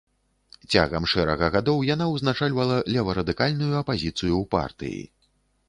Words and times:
Цягам 0.75 1.03
шэрага 1.11 1.49
гадоў 1.57 1.83
яна 1.89 2.07
ўзначальвала 2.15 2.79
леварадыкальную 2.95 3.71
апазіцыю 3.85 4.33
ў 4.41 4.51
партыі. 4.59 5.01